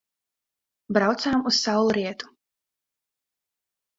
Braucām 0.97 1.43
uz 1.51 1.59
saulrietu. 1.67 2.31